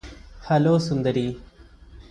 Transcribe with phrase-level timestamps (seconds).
[0.47, 1.25] hello Sundari